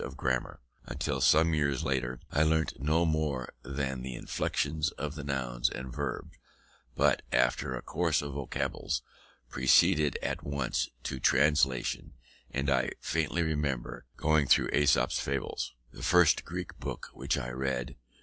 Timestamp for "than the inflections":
3.61-4.89